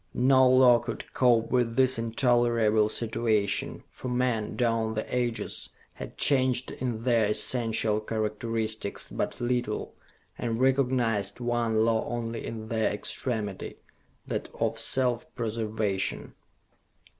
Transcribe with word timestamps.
No 0.15 0.49
law 0.49 0.79
could 0.79 1.13
cope 1.13 1.51
with 1.51 1.75
this 1.75 1.99
intolerable 1.99 2.89
situation, 2.89 3.83
for 3.91 4.07
men, 4.09 4.55
down 4.55 4.95
the 4.95 5.05
ages, 5.15 5.69
had 5.93 6.17
changed 6.17 6.71
in 6.71 7.03
their 7.03 7.27
essential 7.27 7.99
characteristics 7.99 9.11
but 9.11 9.39
little 9.39 9.93
and 10.39 10.57
recognized 10.59 11.39
one 11.39 11.85
law 11.85 12.03
only 12.07 12.43
in 12.43 12.69
their 12.69 12.91
extremity, 12.91 13.77
that 14.25 14.49
of 14.59 14.79
self 14.79 15.31
preservation. 15.35 16.33